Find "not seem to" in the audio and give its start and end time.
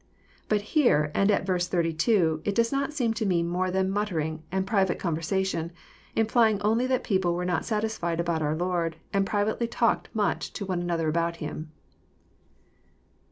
2.71-3.23